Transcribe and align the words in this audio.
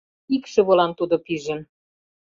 Икшывылан 0.35 0.91
тудо 0.99 1.15
пижын 1.25 1.61